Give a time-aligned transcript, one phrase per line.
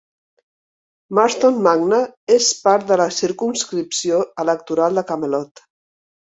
[1.19, 1.99] Marston Magna
[2.37, 5.67] és part de la circumscripció electoral de Camelot.